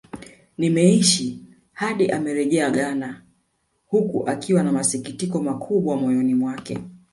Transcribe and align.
Nimeishi 0.57 1.39
hadi 1.73 2.05
amerejea 2.11 2.69
Ghana 2.69 3.21
huku 3.87 4.27
akiwa 4.29 4.63
na 4.63 4.71
masikitiko 4.71 5.41
makubwa 5.43 5.97
moyono 5.97 6.35
mwake 6.37 6.77